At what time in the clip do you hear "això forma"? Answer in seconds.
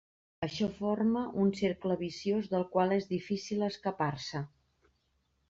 0.45-1.21